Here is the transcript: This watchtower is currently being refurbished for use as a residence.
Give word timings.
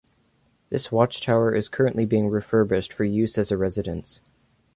This 0.71 0.91
watchtower 0.91 1.53
is 1.53 1.69
currently 1.69 2.07
being 2.07 2.27
refurbished 2.27 2.91
for 2.91 3.03
use 3.03 3.37
as 3.37 3.51
a 3.51 3.55
residence. 3.55 4.19